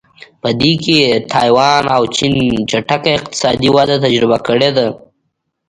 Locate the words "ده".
4.77-4.87